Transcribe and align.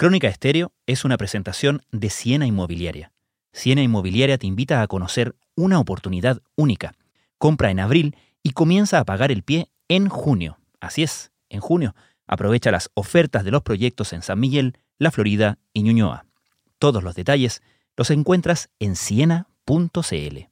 Crónica 0.00 0.28
Estéreo 0.28 0.72
es 0.86 1.04
una 1.04 1.18
presentación 1.18 1.82
de 1.92 2.08
Siena 2.08 2.46
Inmobiliaria. 2.46 3.12
Siena 3.52 3.82
Inmobiliaria 3.82 4.38
te 4.38 4.46
invita 4.46 4.80
a 4.80 4.86
conocer 4.86 5.36
una 5.56 5.78
oportunidad 5.78 6.40
única. 6.56 6.94
Compra 7.36 7.70
en 7.70 7.80
abril 7.80 8.16
y 8.42 8.52
comienza 8.52 8.98
a 8.98 9.04
pagar 9.04 9.30
el 9.30 9.42
pie 9.42 9.68
en 9.88 10.08
junio. 10.08 10.58
Así 10.80 11.02
es, 11.02 11.32
en 11.50 11.60
junio. 11.60 11.94
Aprovecha 12.26 12.70
las 12.70 12.88
ofertas 12.94 13.44
de 13.44 13.50
los 13.50 13.60
proyectos 13.60 14.14
en 14.14 14.22
San 14.22 14.40
Miguel, 14.40 14.78
La 14.96 15.10
Florida 15.10 15.58
y 15.74 15.82
Ñuñoa. 15.82 16.24
Todos 16.78 17.02
los 17.02 17.14
detalles 17.14 17.60
los 17.94 18.10
encuentras 18.10 18.70
en 18.78 18.96
siena.cl. 18.96 20.49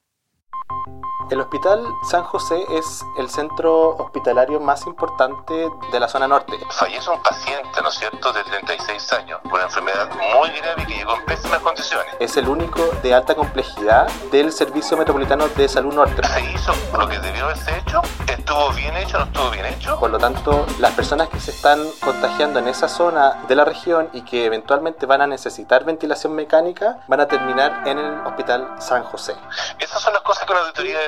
El 1.31 1.43
Hospital 1.43 1.85
San 2.05 2.23
José 2.23 2.65
es 2.71 3.05
el 3.19 3.29
centro 3.29 3.97
hospitalario 3.97 4.61
más 4.61 4.87
importante 4.87 5.69
de 5.93 6.01
la 6.01 6.09
zona 6.09 6.27
norte. 6.27 6.59
Fallece 6.71 7.11
un 7.11 7.23
paciente, 7.23 7.83
¿no 7.83 7.91
es 7.91 7.97
cierto?, 7.97 8.33
de 8.33 8.43
36 8.45 9.13
años, 9.13 9.41
con 9.43 9.53
una 9.53 9.65
enfermedad 9.65 10.09
muy 10.09 10.49
grave 10.59 10.87
que 10.87 10.95
llegó 10.95 11.17
en 11.17 11.27
pésimas 11.27 11.61
condiciones. 11.61 12.15
Es 12.19 12.39
el 12.39 12.49
único 12.49 12.83
de 13.03 13.13
alta 13.13 13.35
complejidad 13.35 14.11
del 14.33 14.53
Servicio 14.53 14.97
Metropolitano 14.97 15.49
de 15.49 15.69
Salud 15.69 15.93
Norte. 15.93 16.27
¿Se 16.27 16.41
hizo 16.51 16.73
lo 16.97 17.07
que 17.07 17.19
debió 17.19 17.45
haberse 17.45 17.77
hecho? 17.77 18.01
¿Estuvo 18.27 18.71
bien 18.73 18.97
hecho 18.97 19.19
no 19.19 19.25
estuvo 19.25 19.51
bien 19.51 19.67
hecho? 19.67 19.99
Por 20.01 20.09
lo 20.09 20.19
tanto, 20.19 20.65
las 20.79 20.93
personas 20.93 21.29
que 21.29 21.41
se 21.41 21.51
están 21.51 21.79
contagiando 22.03 22.59
en 22.59 22.69
esa 22.69 22.89
zona 22.89 23.43
de 23.47 23.55
la 23.55 23.67
región 23.67 24.09
y 24.15 24.23
que 24.23 24.47
eventualmente 24.47 25.05
van 25.05 25.21
a 25.21 25.27
necesitar 25.27 25.85
ventilación 25.85 26.35
mecánica, 26.35 27.01
van 27.07 27.21
a 27.21 27.29
terminar 27.29 27.87
en 27.87 27.99
el 27.99 28.27
Hospital 28.27 28.77
San 28.79 29.05
José. 29.05 29.37
Esas 29.79 30.01
son 30.01 30.15
las 30.15 30.23
cosas 30.23 30.47
que 30.47 30.55
la 30.55 30.61
auditoría 30.61 30.99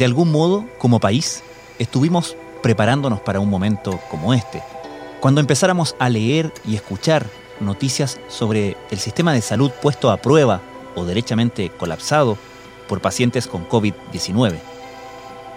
De 0.00 0.06
algún 0.06 0.32
modo, 0.32 0.64
como 0.78 0.98
país, 0.98 1.42
estuvimos 1.78 2.34
preparándonos 2.62 3.20
para 3.20 3.38
un 3.38 3.50
momento 3.50 4.00
como 4.10 4.32
este, 4.32 4.62
cuando 5.20 5.42
empezáramos 5.42 5.94
a 5.98 6.08
leer 6.08 6.54
y 6.66 6.74
escuchar 6.74 7.26
noticias 7.60 8.18
sobre 8.26 8.78
el 8.90 8.98
sistema 8.98 9.34
de 9.34 9.42
salud 9.42 9.70
puesto 9.82 10.10
a 10.10 10.16
prueba 10.16 10.62
o 10.94 11.04
derechamente 11.04 11.68
colapsado 11.68 12.38
por 12.88 13.02
pacientes 13.02 13.46
con 13.46 13.68
COVID-19. 13.68 14.54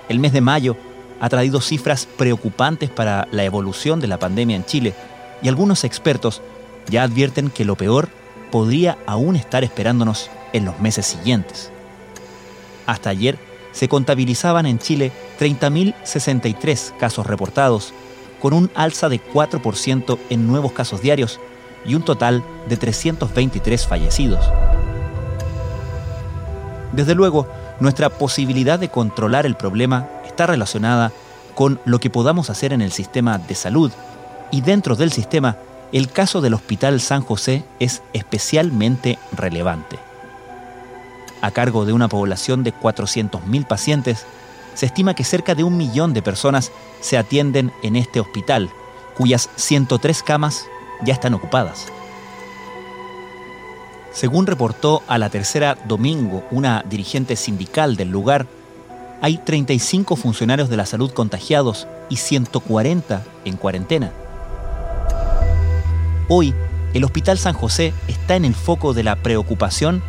El 0.09 0.19
mes 0.19 0.33
de 0.33 0.41
mayo 0.41 0.75
ha 1.21 1.29
traído 1.29 1.61
cifras 1.61 2.05
preocupantes 2.05 2.89
para 2.89 3.29
la 3.31 3.45
evolución 3.45 4.01
de 4.01 4.07
la 4.07 4.19
pandemia 4.19 4.57
en 4.57 4.65
Chile 4.65 4.93
y 5.41 5.47
algunos 5.47 5.85
expertos 5.85 6.41
ya 6.89 7.03
advierten 7.03 7.49
que 7.49 7.63
lo 7.63 7.77
peor 7.77 8.09
podría 8.51 8.97
aún 9.05 9.37
estar 9.37 9.63
esperándonos 9.63 10.29
en 10.51 10.65
los 10.65 10.81
meses 10.81 11.05
siguientes. 11.05 11.71
Hasta 12.85 13.09
ayer, 13.09 13.52
se 13.73 13.89
contabilizaban 13.89 14.65
en 14.65 14.79
Chile 14.79 15.11
30.063 15.39 16.95
casos 16.97 17.27
reportados, 17.27 17.93
con 18.41 18.53
un 18.53 18.71
alza 18.75 19.09
de 19.09 19.19
4% 19.21 20.17
en 20.29 20.47
nuevos 20.47 20.71
casos 20.71 21.01
diarios 21.01 21.39
y 21.85 21.95
un 21.95 22.03
total 22.03 22.43
de 22.69 22.77
323 22.77 23.87
fallecidos. 23.87 24.45
Desde 26.93 27.15
luego, 27.15 27.47
nuestra 27.79 28.09
posibilidad 28.09 28.79
de 28.79 28.89
controlar 28.89 29.45
el 29.45 29.55
problema 29.55 30.07
está 30.25 30.45
relacionada 30.45 31.11
con 31.55 31.79
lo 31.85 31.99
que 31.99 32.09
podamos 32.09 32.49
hacer 32.49 32.71
en 32.71 32.81
el 32.81 32.91
sistema 32.91 33.37
de 33.37 33.55
salud 33.55 33.91
y 34.51 34.61
dentro 34.61 34.95
del 34.95 35.11
sistema, 35.11 35.57
el 35.91 36.09
caso 36.11 36.41
del 36.41 36.53
Hospital 36.53 37.01
San 37.01 37.21
José 37.21 37.63
es 37.79 38.03
especialmente 38.13 39.17
relevante 39.31 40.12
a 41.43 41.51
cargo 41.51 41.83
de 41.83 41.91
una 41.91 42.07
población 42.07 42.63
de 42.63 42.73
400.000 42.73 43.67
pacientes, 43.67 44.25
se 44.75 44.85
estima 44.85 45.13
que 45.13 45.25
cerca 45.25 45.55
de 45.55 45.65
un 45.65 45.75
millón 45.75 46.13
de 46.13 46.21
personas 46.21 46.71
se 47.01 47.17
atienden 47.17 47.73
en 47.83 47.97
este 47.97 48.21
hospital, 48.21 48.69
cuyas 49.17 49.49
103 49.57 50.23
camas 50.23 50.65
ya 51.03 51.13
están 51.13 51.33
ocupadas. 51.33 51.87
Según 54.13 54.47
reportó 54.47 55.03
a 55.05 55.17
la 55.17 55.29
tercera 55.29 55.77
domingo 55.85 56.45
una 56.49 56.81
dirigente 56.89 57.35
sindical 57.35 57.97
del 57.97 58.09
lugar, 58.09 58.47
hay 59.21 59.37
35 59.37 60.15
funcionarios 60.15 60.69
de 60.69 60.77
la 60.77 60.85
salud 60.85 61.11
contagiados 61.11 61.87
y 62.07 62.15
140 62.15 63.21
en 63.43 63.57
cuarentena. 63.57 64.13
Hoy, 66.29 66.53
el 66.93 67.03
Hospital 67.03 67.37
San 67.37 67.53
José 67.53 67.93
está 68.07 68.37
en 68.37 68.45
el 68.45 68.55
foco 68.55 68.93
de 68.93 69.03
la 69.03 69.17
preocupación 69.17 70.01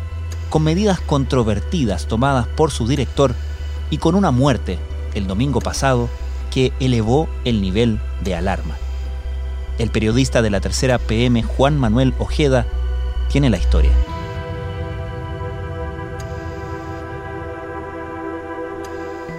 con 0.49 0.63
medidas 0.63 0.99
controvertidas 0.99 2.07
tomadas 2.07 2.47
por 2.47 2.71
su 2.71 2.87
director 2.87 3.33
y 3.89 3.97
con 3.97 4.15
una 4.15 4.31
muerte 4.31 4.79
el 5.13 5.27
domingo 5.27 5.59
pasado 5.61 6.09
que 6.51 6.71
elevó 6.79 7.27
el 7.43 7.61
nivel 7.61 7.99
de 8.23 8.35
alarma. 8.35 8.75
El 9.77 9.89
periodista 9.89 10.41
de 10.41 10.49
la 10.49 10.61
tercera 10.61 10.97
PM, 10.99 11.43
Juan 11.43 11.77
Manuel 11.77 12.13
Ojeda, 12.17 12.65
tiene 13.29 13.49
la 13.49 13.57
historia. 13.57 13.91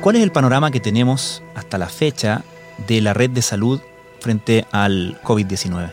¿Cuál 0.02 0.16
es 0.16 0.22
el 0.22 0.30
panorama 0.30 0.70
que 0.70 0.78
tenemos 0.78 1.42
hasta 1.54 1.78
la 1.78 1.88
fecha 1.88 2.42
de 2.86 3.00
la 3.00 3.14
red 3.14 3.30
de 3.30 3.42
salud 3.42 3.80
frente 4.20 4.66
al 4.70 5.20
COVID-19? 5.22 5.90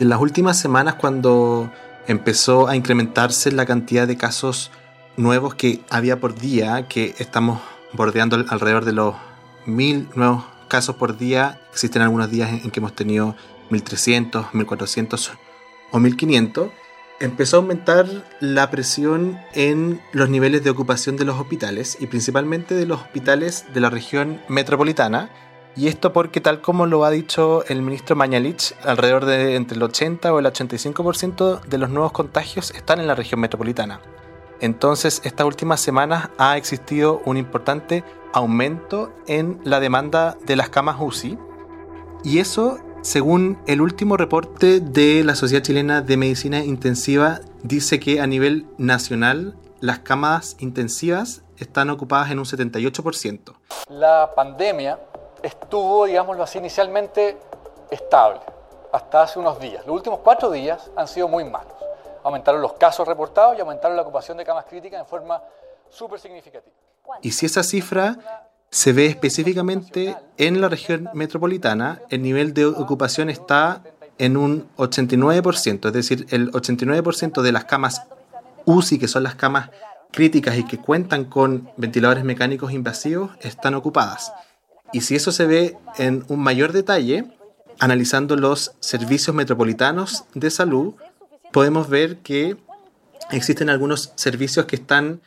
En 0.00 0.08
las 0.08 0.20
últimas 0.20 0.58
semanas, 0.58 0.96
cuando 0.96 1.70
empezó 2.06 2.68
a 2.68 2.76
incrementarse 2.76 3.52
la 3.52 3.66
cantidad 3.66 4.06
de 4.06 4.16
casos 4.16 4.70
nuevos 5.16 5.54
que 5.54 5.80
había 5.90 6.20
por 6.20 6.34
día, 6.34 6.88
que 6.88 7.14
estamos 7.18 7.60
bordeando 7.92 8.44
alrededor 8.48 8.84
de 8.84 8.92
los 8.92 9.14
mil 9.66 10.08
nuevos 10.14 10.44
casos 10.68 10.96
por 10.96 11.18
día. 11.18 11.60
Existen 11.72 12.02
algunos 12.02 12.30
días 12.30 12.50
en 12.50 12.70
que 12.70 12.80
hemos 12.80 12.94
tenido 12.94 13.36
1300, 13.70 14.54
1400 14.54 15.32
o 15.90 15.98
1500. 15.98 16.70
Empezó 17.20 17.56
a 17.56 17.60
aumentar 17.60 18.06
la 18.40 18.70
presión 18.70 19.38
en 19.52 20.00
los 20.12 20.30
niveles 20.30 20.64
de 20.64 20.70
ocupación 20.70 21.16
de 21.16 21.26
los 21.26 21.38
hospitales 21.38 21.98
y 22.00 22.06
principalmente 22.06 22.74
de 22.74 22.86
los 22.86 23.02
hospitales 23.02 23.66
de 23.74 23.80
la 23.80 23.90
región 23.90 24.40
metropolitana 24.48 25.30
y 25.76 25.88
esto 25.88 26.12
porque 26.12 26.40
tal 26.40 26.60
como 26.60 26.86
lo 26.86 27.04
ha 27.04 27.10
dicho 27.10 27.64
el 27.66 27.82
ministro 27.82 28.16
Mañalich, 28.16 28.74
alrededor 28.84 29.24
de 29.24 29.54
entre 29.54 29.76
el 29.76 29.82
80 29.82 30.32
o 30.32 30.38
el 30.38 30.46
85% 30.46 31.62
de 31.62 31.78
los 31.78 31.90
nuevos 31.90 32.12
contagios 32.12 32.70
están 32.72 33.00
en 33.00 33.06
la 33.06 33.14
región 33.14 33.40
metropolitana. 33.40 34.00
Entonces, 34.60 35.22
estas 35.24 35.46
últimas 35.46 35.80
semanas 35.80 36.28
ha 36.36 36.56
existido 36.56 37.22
un 37.24 37.36
importante 37.36 38.04
aumento 38.32 39.12
en 39.26 39.58
la 39.64 39.80
demanda 39.80 40.36
de 40.44 40.56
las 40.56 40.68
camas 40.68 40.96
UCI. 41.00 41.38
Y 42.24 42.40
eso, 42.40 42.78
según 43.00 43.58
el 43.66 43.80
último 43.80 44.16
reporte 44.16 44.80
de 44.80 45.24
la 45.24 45.34
Sociedad 45.34 45.62
Chilena 45.62 46.02
de 46.02 46.16
Medicina 46.16 46.62
Intensiva, 46.62 47.40
dice 47.62 48.00
que 48.00 48.20
a 48.20 48.26
nivel 48.26 48.66
nacional 48.76 49.56
las 49.80 50.00
camas 50.00 50.56
intensivas 50.58 51.42
están 51.56 51.88
ocupadas 51.88 52.30
en 52.30 52.38
un 52.38 52.44
78%. 52.44 53.54
La 53.88 54.30
pandemia 54.36 54.98
estuvo, 55.42 56.06
digámoslo 56.06 56.42
así, 56.42 56.58
inicialmente 56.58 57.36
estable, 57.90 58.40
hasta 58.92 59.22
hace 59.22 59.38
unos 59.38 59.58
días. 59.58 59.86
Los 59.86 59.96
últimos 59.96 60.20
cuatro 60.20 60.50
días 60.50 60.90
han 60.96 61.08
sido 61.08 61.28
muy 61.28 61.44
malos. 61.44 61.72
Aumentaron 62.22 62.60
los 62.60 62.74
casos 62.74 63.06
reportados 63.06 63.56
y 63.56 63.60
aumentaron 63.60 63.96
la 63.96 64.02
ocupación 64.02 64.36
de 64.36 64.44
camas 64.44 64.66
críticas 64.66 65.00
en 65.00 65.06
forma 65.06 65.42
súper 65.88 66.20
significativa. 66.20 66.74
Y 67.22 67.32
si 67.32 67.46
esa 67.46 67.62
cifra 67.62 68.46
se 68.70 68.92
ve 68.92 69.06
específicamente 69.06 70.16
en 70.36 70.60
la 70.60 70.68
región 70.68 71.08
metropolitana, 71.14 72.02
el 72.10 72.22
nivel 72.22 72.54
de 72.54 72.66
ocupación 72.66 73.30
está 73.30 73.82
en 74.18 74.36
un 74.36 74.68
89%, 74.76 75.86
es 75.86 75.92
decir, 75.92 76.26
el 76.30 76.52
89% 76.52 77.42
de 77.42 77.52
las 77.52 77.64
camas 77.64 78.02
UCI, 78.66 78.98
que 78.98 79.08
son 79.08 79.22
las 79.22 79.34
camas 79.34 79.70
críticas 80.12 80.56
y 80.58 80.64
que 80.64 80.78
cuentan 80.78 81.24
con 81.24 81.70
ventiladores 81.76 82.22
mecánicos 82.24 82.72
invasivos, 82.72 83.30
están 83.40 83.74
ocupadas. 83.74 84.32
Y 84.92 85.02
si 85.02 85.14
eso 85.14 85.32
se 85.32 85.46
ve 85.46 85.76
en 85.98 86.24
un 86.28 86.40
mayor 86.40 86.72
detalle, 86.72 87.24
analizando 87.78 88.36
los 88.36 88.72
servicios 88.80 89.34
metropolitanos 89.34 90.24
de 90.34 90.50
salud, 90.50 90.94
podemos 91.52 91.88
ver 91.88 92.18
que 92.18 92.56
existen 93.30 93.70
algunos 93.70 94.12
servicios 94.16 94.66
que 94.66 94.76
están 94.76 95.20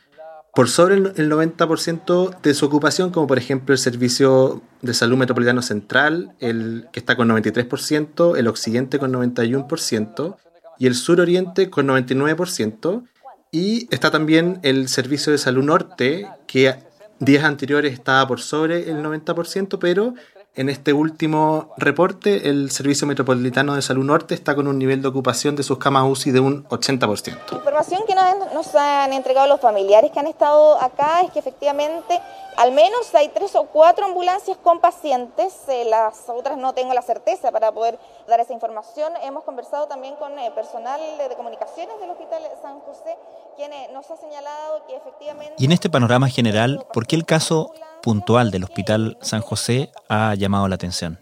por 0.54 0.68
sobre 0.68 0.94
el 0.94 1.30
90% 1.30 2.40
de 2.40 2.54
su 2.54 2.66
ocupación, 2.66 3.10
como 3.10 3.26
por 3.26 3.38
ejemplo 3.38 3.72
el 3.72 3.78
Servicio 3.78 4.62
de 4.82 4.94
Salud 4.94 5.16
Metropolitano 5.18 5.62
Central, 5.62 6.36
el 6.38 6.86
que 6.92 7.00
está 7.00 7.16
con 7.16 7.28
93%, 7.28 8.38
el 8.38 8.46
Occidente 8.46 9.00
con 9.00 9.12
91% 9.12 10.36
y 10.78 10.86
el 10.86 10.94
Sur 10.94 11.20
Oriente 11.20 11.70
con 11.70 11.88
99%. 11.88 13.02
Y 13.50 13.88
está 13.92 14.12
también 14.12 14.60
el 14.62 14.88
Servicio 14.88 15.32
de 15.32 15.38
Salud 15.38 15.64
Norte, 15.64 16.28
que 16.46 16.74
días 17.18 17.44
anteriores 17.44 17.92
estaba 17.92 18.26
por 18.26 18.40
sobre 18.40 18.90
el 18.90 19.02
90%, 19.02 19.78
pero 19.78 20.14
en 20.56 20.68
este 20.68 20.92
último 20.92 21.74
reporte, 21.76 22.48
el 22.48 22.70
Servicio 22.70 23.08
Metropolitano 23.08 23.74
de 23.74 23.82
Salud 23.82 24.04
Norte 24.04 24.34
está 24.34 24.54
con 24.54 24.68
un 24.68 24.78
nivel 24.78 25.02
de 25.02 25.08
ocupación 25.08 25.56
de 25.56 25.64
sus 25.64 25.78
camas 25.78 26.04
UCI 26.08 26.30
de 26.30 26.40
un 26.40 26.64
80%. 26.68 27.50
La 27.50 27.56
información 27.56 28.02
que 28.06 28.14
nos, 28.14 28.74
han 28.76 29.12
entregado 29.12 29.48
los 29.48 29.60
familiares 29.60 30.12
que 30.12 30.20
han 30.20 30.28
estado 30.28 30.80
acá 30.80 31.22
es 31.22 31.32
que 31.32 31.40
efectivamente 31.40 32.20
al 32.56 32.70
menos 32.70 33.12
hay 33.16 33.30
tres 33.30 33.56
o 33.56 33.64
cuatro 33.64 34.06
ambulancias 34.06 34.56
con 34.58 34.78
pacientes, 34.78 35.52
eh, 35.66 35.86
las 35.86 36.28
otras 36.28 36.56
no 36.56 36.72
tengo 36.72 36.94
la 36.94 37.02
certeza 37.02 37.50
para 37.50 37.72
poder 37.72 37.98
dar 38.28 38.38
esa 38.38 38.52
información. 38.52 39.12
Hemos 39.24 39.42
conversado 39.42 39.88
también 39.88 40.14
con 40.16 40.38
eh, 40.38 40.52
personal 40.54 41.00
de 41.28 41.34
comunicaciones 41.34 41.98
del 41.98 42.10
Hospital 42.10 42.42
San 42.62 42.78
José, 42.80 43.16
quien 43.56 43.72
nos 43.92 44.08
ha 44.08 44.16
señalado 44.16 44.86
que 44.86 44.94
efectivamente... 44.94 45.54
Y 45.58 45.64
en 45.64 45.72
este 45.72 45.90
panorama 45.90 46.28
general, 46.28 46.86
¿por 46.92 47.08
qué 47.08 47.16
el 47.16 47.24
caso 47.24 47.72
puntual 48.04 48.50
del 48.50 48.64
Hospital 48.64 49.16
San 49.22 49.40
José 49.40 49.90
ha 50.10 50.34
llamado 50.34 50.68
la 50.68 50.74
atención? 50.74 51.18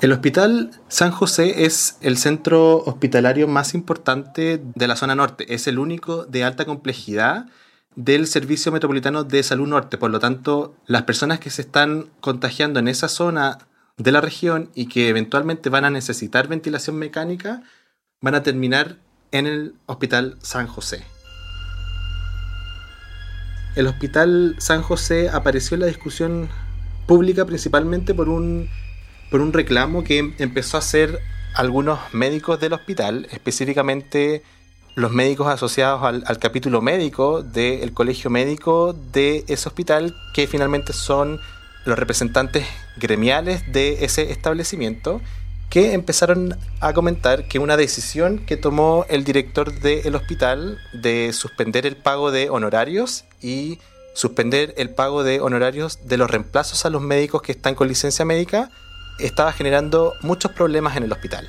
El 0.00 0.10
Hospital 0.10 0.72
San 0.88 1.12
José 1.12 1.64
es 1.64 1.96
el 2.00 2.18
centro 2.18 2.78
hospitalario 2.78 3.46
más 3.46 3.72
importante 3.72 4.60
de 4.74 4.88
la 4.88 4.96
zona 4.96 5.14
norte. 5.14 5.54
Es 5.54 5.68
el 5.68 5.78
único 5.78 6.24
de 6.26 6.42
alta 6.42 6.64
complejidad 6.64 7.46
del 7.94 8.26
Servicio 8.26 8.72
Metropolitano 8.72 9.22
de 9.22 9.44
Salud 9.44 9.68
Norte. 9.68 9.96
Por 9.96 10.10
lo 10.10 10.18
tanto, 10.18 10.74
las 10.86 11.04
personas 11.04 11.38
que 11.38 11.50
se 11.50 11.62
están 11.62 12.10
contagiando 12.20 12.80
en 12.80 12.88
esa 12.88 13.06
zona 13.06 13.58
de 13.96 14.10
la 14.10 14.20
región 14.20 14.70
y 14.74 14.86
que 14.86 15.08
eventualmente 15.08 15.70
van 15.70 15.84
a 15.84 15.90
necesitar 15.90 16.48
ventilación 16.48 16.96
mecánica 16.96 17.62
van 18.20 18.34
a 18.34 18.42
terminar 18.42 18.96
en 19.30 19.46
el 19.46 19.74
Hospital 19.86 20.36
San 20.42 20.66
José. 20.66 21.13
El 23.76 23.88
Hospital 23.88 24.54
San 24.58 24.82
José 24.82 25.28
apareció 25.30 25.74
en 25.74 25.80
la 25.80 25.86
discusión 25.86 26.48
pública 27.06 27.44
principalmente 27.44 28.14
por 28.14 28.28
un, 28.28 28.68
por 29.30 29.40
un 29.40 29.52
reclamo 29.52 30.04
que 30.04 30.32
empezó 30.38 30.76
a 30.76 30.80
hacer 30.80 31.18
algunos 31.54 31.98
médicos 32.12 32.60
del 32.60 32.72
hospital, 32.72 33.26
específicamente 33.30 34.42
los 34.94 35.10
médicos 35.10 35.48
asociados 35.48 36.02
al, 36.02 36.38
capítulo 36.38 36.80
médico 36.82 37.42
del 37.42 37.92
colegio 37.92 38.30
médico 38.30 38.92
de 38.92 39.44
ese 39.48 39.68
hospital, 39.68 40.14
que 40.34 40.46
finalmente 40.46 40.92
son 40.92 41.40
los 41.84 41.98
representantes 41.98 42.64
gremiales 42.96 43.72
de 43.72 44.04
ese 44.04 44.30
establecimiento, 44.30 45.20
que 45.74 45.92
empezaron 45.92 46.56
a 46.78 46.92
comentar 46.92 47.48
que 47.48 47.58
una 47.58 47.76
decisión 47.76 48.38
que 48.38 48.56
tomó 48.56 49.06
el 49.08 49.24
director 49.24 49.72
del 49.80 50.14
hospital 50.14 50.78
de 50.92 51.32
suspender 51.32 51.84
el 51.84 51.96
pago 51.96 52.30
de 52.30 52.48
honorarios 52.48 53.24
y 53.42 53.80
suspender 54.14 54.72
el 54.76 54.90
pago 54.90 55.24
de 55.24 55.40
honorarios 55.40 56.06
de 56.06 56.16
los 56.16 56.30
reemplazos 56.30 56.86
a 56.86 56.90
los 56.90 57.02
médicos 57.02 57.42
que 57.42 57.50
están 57.50 57.74
con 57.74 57.88
licencia 57.88 58.24
médica 58.24 58.70
estaba 59.18 59.52
generando 59.52 60.12
muchos 60.22 60.52
problemas 60.52 60.96
en 60.96 61.02
el 61.02 61.12
hospital. 61.12 61.48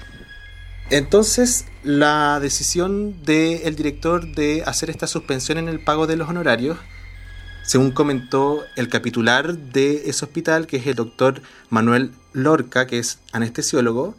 Entonces, 0.89 1.65
la 1.83 2.39
decisión 2.39 3.23
del 3.25 3.75
director 3.75 4.25
de 4.33 4.63
hacer 4.65 4.89
esta 4.89 5.05
suspensión 5.05 5.59
en 5.59 5.69
el 5.69 5.83
pago 5.83 6.07
de 6.07 6.15
los 6.15 6.27
honorarios, 6.27 6.79
según 7.65 7.91
comentó 7.91 8.63
el 8.75 8.89
capitular 8.89 9.57
de 9.57 10.09
ese 10.09 10.25
hospital, 10.25 10.67
que 10.67 10.77
es 10.77 10.87
el 10.87 10.95
doctor 10.95 11.41
Manuel 11.69 12.11
Lorca, 12.33 12.85
que 12.87 12.99
es 12.99 13.19
anestesiólogo, 13.31 14.15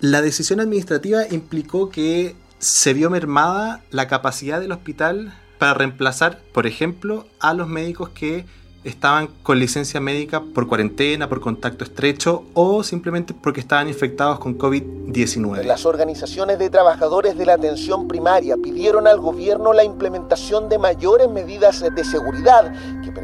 la 0.00 0.20
decisión 0.20 0.58
administrativa 0.58 1.22
implicó 1.30 1.90
que 1.90 2.34
se 2.58 2.92
vio 2.92 3.08
mermada 3.08 3.84
la 3.90 4.08
capacidad 4.08 4.60
del 4.60 4.72
hospital 4.72 5.32
para 5.58 5.74
reemplazar, 5.74 6.40
por 6.52 6.66
ejemplo, 6.66 7.26
a 7.38 7.54
los 7.54 7.68
médicos 7.68 8.08
que 8.10 8.46
estaban 8.84 9.28
con 9.42 9.58
licencia 9.58 10.00
médica 10.00 10.40
por 10.40 10.66
cuarentena, 10.66 11.28
por 11.28 11.40
contacto 11.40 11.84
estrecho 11.84 12.44
o 12.54 12.82
simplemente 12.82 13.32
porque 13.34 13.60
estaban 13.60 13.88
infectados 13.88 14.38
con 14.38 14.58
COVID-19. 14.58 15.64
Las 15.64 15.86
organizaciones 15.86 16.58
de 16.58 16.68
trabajadores 16.68 17.36
de 17.36 17.46
la 17.46 17.54
atención 17.54 18.08
primaria 18.08 18.56
pidieron 18.56 19.06
al 19.06 19.20
gobierno 19.20 19.72
la 19.72 19.84
implementación 19.84 20.68
de 20.68 20.78
mayores 20.78 21.28
medidas 21.28 21.80
de 21.80 22.04
seguridad 22.04 22.72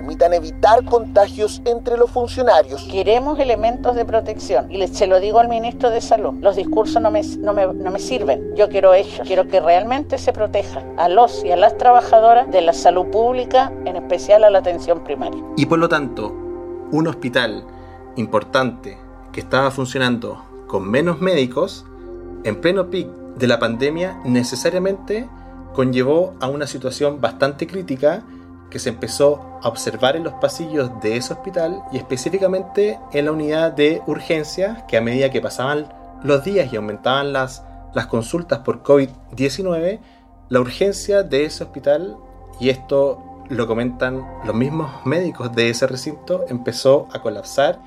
permitan 0.09 0.33
evitar 0.33 0.83
contagios 0.87 1.61
entre 1.67 1.99
los 1.99 2.11
funcionarios. 2.11 2.83
Queremos 2.91 3.39
elementos 3.39 3.95
de 3.95 4.07
protección 4.07 4.73
y 4.73 4.87
se 4.89 5.07
lo 5.07 5.21
digo 5.21 5.39
al 5.39 5.49
ministro 5.49 5.91
de 5.91 6.01
Salud, 6.01 6.33
los 6.41 6.57
discursos 6.57 7.03
no 7.03 7.11
me, 7.11 7.23
no 7.23 7.53
me, 7.53 7.67
no 7.67 7.91
me 7.91 7.99
sirven, 7.99 8.55
yo 8.57 8.71
quiero 8.71 8.95
ellos, 8.95 9.21
quiero 9.27 9.47
que 9.49 9.61
realmente 9.61 10.17
se 10.17 10.33
proteja 10.33 10.83
a 10.97 11.11
los 11.11 11.45
y 11.45 11.53
a 11.53 11.57
las 11.57 11.77
trabajadoras 11.77 12.51
de 12.51 12.63
la 12.63 12.73
salud 12.73 13.09
pública, 13.09 13.71
en 13.85 13.97
especial 13.97 14.45
a 14.45 14.51
la 14.51 14.61
atención 14.61 15.05
primaria. 15.05 15.45
Y 15.59 15.67
por 15.67 15.79
lo 15.79 15.91
tanto, 15.91 16.35
un 16.91 17.07
hospital 17.07 17.65
importante 18.17 18.97
que 19.31 19.41
estaba 19.41 19.71
funcionando 19.71 20.43
con 20.69 20.91
menos 20.91 21.21
médicos, 21.21 21.85
en 22.45 22.63
pleno 22.63 22.89
pic 22.89 23.09
de 23.37 23.47
la 23.47 23.59
pandemia, 23.59 24.23
necesariamente 24.25 25.29
conllevó 25.75 26.33
a 26.41 26.49
una 26.49 26.67
situación 26.67 27.21
bastante 27.21 27.67
crítica 27.67 28.23
que 28.70 28.79
se 28.79 28.91
empezó 28.91 29.59
a 29.62 29.69
observar 29.69 30.17
en 30.17 30.25
los 30.25 30.35
pasillos 30.35 30.91
de 31.00 31.17
ese 31.17 31.32
hospital 31.32 31.82
y 31.93 31.97
específicamente 31.97 32.99
en 33.12 33.25
la 33.25 33.32
unidad 33.32 33.73
de 33.73 34.03
urgencias 34.06 34.82
que 34.88 34.97
a 34.97 35.00
medida 35.00 35.31
que 35.31 35.41
pasaban 35.41 35.93
los 36.23 36.44
días 36.44 36.73
y 36.73 36.76
aumentaban 36.76 37.32
las, 37.32 37.65
las 37.94 38.06
consultas 38.06 38.61
por 38.61 38.82
COVID-19, 38.82 40.00
la 40.49 40.61
urgencia 40.61 41.23
de 41.23 41.44
ese 41.44 41.65
hospital, 41.65 42.17
y 42.61 42.70
esto 42.70 43.44
lo 43.49 43.67
comentan 43.67 44.26
los 44.44 44.55
mismos 44.55 45.06
médicos 45.06 45.55
de 45.55 45.71
ese 45.71 45.87
recinto, 45.87 46.44
empezó 46.49 47.09
a 47.12 47.23
colapsar 47.23 47.81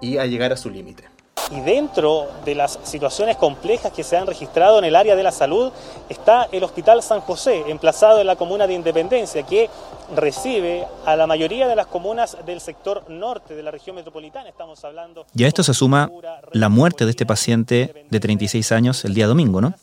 y 0.00 0.18
a 0.18 0.26
llegar 0.26 0.52
a 0.52 0.56
su 0.56 0.70
límite. 0.70 1.15
Y 1.50 1.60
dentro 1.60 2.26
de 2.44 2.56
las 2.56 2.78
situaciones 2.82 3.36
complejas 3.36 3.92
que 3.92 4.02
se 4.02 4.16
han 4.16 4.26
registrado 4.26 4.78
en 4.78 4.84
el 4.84 4.96
área 4.96 5.14
de 5.14 5.22
la 5.22 5.30
salud 5.30 5.70
está 6.08 6.48
el 6.50 6.64
Hospital 6.64 7.02
San 7.02 7.20
José, 7.20 7.64
emplazado 7.68 8.20
en 8.20 8.26
la 8.26 8.34
comuna 8.34 8.66
de 8.66 8.74
Independencia, 8.74 9.44
que 9.44 9.70
recibe 10.16 10.84
a 11.04 11.14
la 11.14 11.28
mayoría 11.28 11.68
de 11.68 11.76
las 11.76 11.86
comunas 11.86 12.36
del 12.44 12.60
sector 12.60 13.08
norte 13.08 13.54
de 13.54 13.62
la 13.62 13.70
región 13.70 13.94
metropolitana. 13.94 14.48
Estamos 14.48 14.84
hablando. 14.84 15.26
Y 15.36 15.44
a 15.44 15.48
esto 15.48 15.62
se 15.62 15.72
suma 15.72 16.10
la 16.52 16.68
muerte 16.68 17.04
de 17.04 17.10
este 17.10 17.26
paciente 17.26 18.06
de 18.10 18.20
36 18.20 18.72
años 18.72 19.04
el 19.04 19.14
día 19.14 19.28
domingo, 19.28 19.60
¿no? 19.60 19.74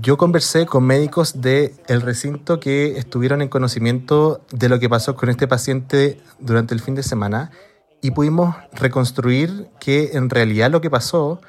Yo 0.00 0.16
conversé 0.16 0.64
con 0.64 0.84
médicos 0.84 1.42
del 1.42 1.74
el 1.86 2.00
recinto 2.00 2.58
que 2.58 2.96
estuvieron 2.96 3.42
en 3.42 3.48
conocimiento 3.48 4.40
de 4.50 4.70
lo 4.70 4.80
que 4.80 4.88
pasó 4.88 5.14
con 5.14 5.28
este 5.28 5.46
paciente 5.46 6.18
durante 6.40 6.72
el 6.72 6.80
fin 6.80 6.94
de 6.94 7.02
semana 7.02 7.50
y 8.02 8.10
pudimos 8.10 8.56
reconstruir 8.72 9.68
que 9.80 10.10
en 10.14 10.28
realidad 10.28 10.70
lo 10.70 10.80
que 10.80 10.90
pasó 10.90 11.40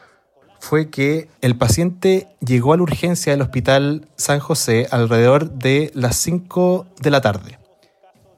fue 0.59 0.89
que 0.89 1.27
el 1.41 1.57
paciente 1.57 2.29
llegó 2.39 2.71
a 2.71 2.77
la 2.77 2.83
urgencia 2.83 3.33
del 3.33 3.41
Hospital 3.41 4.07
San 4.15 4.39
José 4.39 4.87
alrededor 4.91 5.51
de 5.51 5.91
las 5.93 6.15
5 6.15 6.85
de 7.01 7.11
la 7.11 7.19
tarde. 7.19 7.59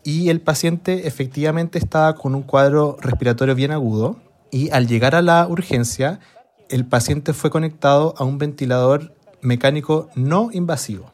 Y 0.03 0.29
el 0.29 0.41
paciente 0.41 1.07
efectivamente 1.07 1.77
estaba 1.77 2.15
con 2.15 2.33
un 2.33 2.41
cuadro 2.41 2.97
respiratorio 2.99 3.53
bien 3.53 3.71
agudo 3.71 4.15
y 4.49 4.71
al 4.71 4.87
llegar 4.87 5.13
a 5.13 5.21
la 5.21 5.45
urgencia, 5.47 6.19
el 6.69 6.85
paciente 6.85 7.33
fue 7.33 7.49
conectado 7.49 8.15
a 8.17 8.23
un 8.23 8.37
ventilador 8.37 9.13
mecánico 9.41 10.09
no 10.15 10.49
invasivo. 10.51 11.13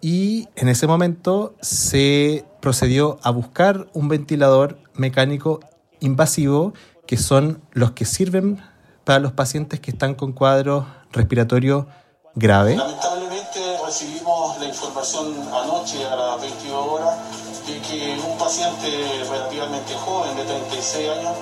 Y 0.00 0.48
en 0.56 0.68
ese 0.68 0.86
momento 0.86 1.54
se 1.60 2.44
procedió 2.60 3.18
a 3.22 3.30
buscar 3.30 3.88
un 3.92 4.08
ventilador 4.08 4.78
mecánico 4.94 5.60
invasivo, 6.06 6.72
que 7.06 7.16
son 7.16 7.62
los 7.72 7.92
que 7.92 8.04
sirven 8.04 8.62
para 9.04 9.18
los 9.18 9.32
pacientes 9.32 9.80
que 9.80 9.90
están 9.90 10.14
con 10.14 10.32
cuadros 10.32 10.86
respiratorios 11.12 11.86
graves. 12.34 12.76
Lamentablemente 12.76 13.60
recibimos 13.84 14.58
la 14.58 14.66
información 14.66 15.34
anoche 15.52 16.04
a 16.06 16.16
las 16.16 16.40
22 16.40 16.88
horas 16.88 17.18
de 17.66 17.80
que 17.80 18.18
un 18.20 18.38
paciente 18.38 18.88
relativamente 19.28 19.94
joven 19.94 20.36
de 20.36 20.44
36 20.44 21.10
años 21.10 21.32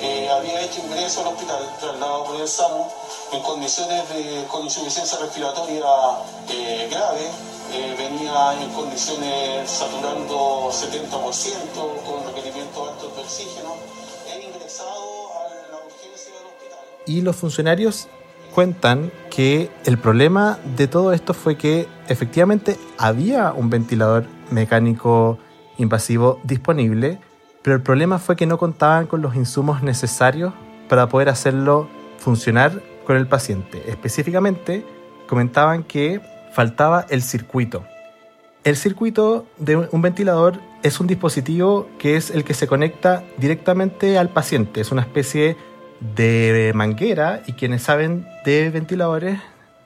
eh, 0.00 0.28
había 0.28 0.60
hecho 0.62 0.80
ingreso 0.80 1.20
al 1.20 1.28
hospital, 1.28 1.62
trasladado 1.78 2.24
por 2.24 2.40
el 2.40 2.48
SAMU, 2.48 2.86
en 3.32 3.42
condiciones 3.42 4.08
de 4.08 4.44
con 4.48 4.64
insuficiencia 4.64 5.18
respiratoria 5.18 5.86
eh, 6.50 6.88
grave, 6.90 7.30
eh, 7.72 7.94
venía 7.96 8.60
en 8.60 8.70
condiciones 8.72 9.70
saturando 9.70 10.70
70% 10.70 11.08
con 12.04 12.26
requerimientos 12.26 12.88
altos 12.88 13.16
de 13.16 13.22
oxígeno, 13.22 13.76
Y 17.06 17.22
los 17.22 17.36
funcionarios 17.36 18.08
cuentan 18.54 19.10
que 19.30 19.70
el 19.84 19.98
problema 19.98 20.58
de 20.76 20.86
todo 20.86 21.12
esto 21.12 21.34
fue 21.34 21.56
que 21.56 21.88
efectivamente 22.08 22.76
había 22.98 23.52
un 23.52 23.70
ventilador 23.70 24.26
mecánico 24.50 25.38
invasivo 25.78 26.38
disponible, 26.44 27.18
pero 27.62 27.76
el 27.76 27.82
problema 27.82 28.18
fue 28.18 28.36
que 28.36 28.46
no 28.46 28.58
contaban 28.58 29.06
con 29.06 29.22
los 29.22 29.34
insumos 29.34 29.82
necesarios 29.82 30.52
para 30.88 31.08
poder 31.08 31.28
hacerlo 31.28 31.88
funcionar 32.18 32.82
con 33.06 33.16
el 33.16 33.26
paciente. 33.26 33.82
Específicamente, 33.88 34.84
comentaban 35.28 35.82
que 35.82 36.20
faltaba 36.52 37.06
el 37.08 37.22
circuito. 37.22 37.84
El 38.64 38.76
circuito 38.76 39.46
de 39.58 39.88
un 39.90 40.02
ventilador 40.02 40.60
es 40.82 41.00
un 41.00 41.06
dispositivo 41.06 41.88
que 41.98 42.16
es 42.16 42.30
el 42.30 42.44
que 42.44 42.54
se 42.54 42.68
conecta 42.68 43.24
directamente 43.38 44.18
al 44.18 44.28
paciente. 44.28 44.80
Es 44.80 44.92
una 44.92 45.02
especie 45.02 45.48
de 45.48 45.56
manguera 46.74 47.42
y 47.46 47.52
quienes 47.52 47.82
saben 47.82 48.26
de 48.44 48.70
ventiladores 48.70 49.38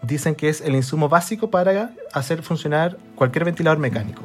dicen 0.03 0.35
que 0.35 0.49
es 0.49 0.61
el 0.61 0.75
insumo 0.75 1.09
básico 1.09 1.51
para 1.51 1.91
hacer 2.13 2.43
funcionar 2.43 2.97
cualquier 3.15 3.45
ventilador 3.45 3.79
mecánico. 3.79 4.23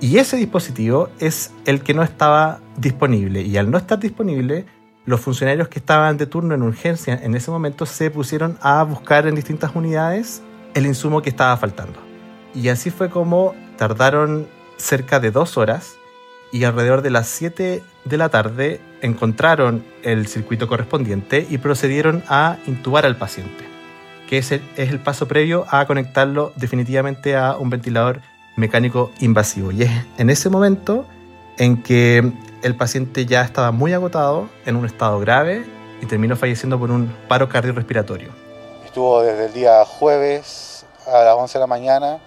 Y 0.00 0.18
ese 0.18 0.36
dispositivo 0.36 1.08
es 1.18 1.52
el 1.64 1.82
que 1.82 1.94
no 1.94 2.02
estaba 2.02 2.60
disponible. 2.76 3.42
Y 3.42 3.56
al 3.56 3.70
no 3.70 3.78
estar 3.78 3.98
disponible, 3.98 4.66
los 5.06 5.20
funcionarios 5.20 5.68
que 5.68 5.78
estaban 5.78 6.16
de 6.16 6.26
turno 6.26 6.54
en 6.54 6.62
urgencia 6.62 7.18
en 7.22 7.34
ese 7.34 7.50
momento 7.50 7.86
se 7.86 8.10
pusieron 8.10 8.58
a 8.60 8.82
buscar 8.82 9.26
en 9.26 9.34
distintas 9.34 9.74
unidades 9.74 10.42
el 10.74 10.86
insumo 10.86 11.22
que 11.22 11.30
estaba 11.30 11.56
faltando. 11.56 11.98
Y 12.54 12.68
así 12.68 12.90
fue 12.90 13.10
como 13.10 13.54
tardaron 13.76 14.46
cerca 14.76 15.20
de 15.20 15.30
dos 15.30 15.56
horas 15.56 15.96
y 16.52 16.64
alrededor 16.64 17.02
de 17.02 17.10
las 17.10 17.28
7 17.28 17.82
de 18.04 18.16
la 18.16 18.28
tarde 18.28 18.80
encontraron 19.04 19.84
el 20.02 20.26
circuito 20.26 20.66
correspondiente 20.66 21.46
y 21.48 21.58
procedieron 21.58 22.24
a 22.26 22.56
intubar 22.66 23.04
al 23.04 23.16
paciente, 23.16 23.64
que 24.28 24.38
es 24.38 24.50
el, 24.50 24.62
es 24.76 24.90
el 24.90 24.98
paso 24.98 25.28
previo 25.28 25.66
a 25.68 25.84
conectarlo 25.86 26.54
definitivamente 26.56 27.36
a 27.36 27.56
un 27.56 27.68
ventilador 27.68 28.22
mecánico 28.56 29.12
invasivo. 29.20 29.72
Y 29.72 29.82
es 29.82 29.90
en 30.16 30.30
ese 30.30 30.48
momento 30.48 31.06
en 31.58 31.82
que 31.82 32.32
el 32.62 32.76
paciente 32.76 33.26
ya 33.26 33.42
estaba 33.42 33.72
muy 33.72 33.92
agotado, 33.92 34.48
en 34.64 34.76
un 34.76 34.86
estado 34.86 35.20
grave, 35.20 35.66
y 36.00 36.06
terminó 36.06 36.34
falleciendo 36.34 36.78
por 36.78 36.90
un 36.90 37.14
paro 37.28 37.46
cardiorrespiratorio. 37.48 38.30
Estuvo 38.86 39.22
desde 39.22 39.46
el 39.46 39.52
día 39.52 39.84
jueves 39.84 40.86
a 41.06 41.24
las 41.24 41.34
11 41.34 41.58
de 41.58 41.60
la 41.60 41.66
mañana 41.66 42.18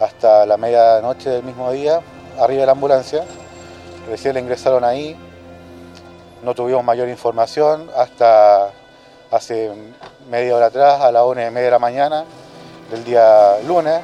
hasta 0.00 0.46
la 0.46 0.56
medianoche 0.56 1.28
del 1.28 1.42
mismo 1.42 1.70
día, 1.72 2.00
arriba 2.40 2.60
de 2.60 2.66
la 2.66 2.72
ambulancia. 2.72 3.24
Recién 4.08 4.32
le 4.32 4.40
ingresaron 4.40 4.82
ahí, 4.82 5.14
no 6.42 6.54
tuvimos 6.54 6.84
mayor 6.84 7.08
información 7.08 7.88
hasta 7.96 8.70
hace 9.30 9.70
media 10.28 10.56
hora 10.56 10.66
atrás, 10.66 11.00
a 11.00 11.10
las 11.10 11.24
1 11.24 11.48
y 11.48 11.50
media 11.50 11.66
de 11.66 11.70
la 11.70 11.78
mañana 11.78 12.24
del 12.90 13.04
día 13.04 13.58
lunes, 13.66 14.00